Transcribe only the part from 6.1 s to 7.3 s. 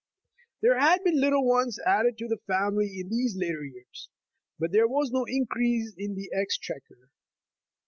the ex chequer.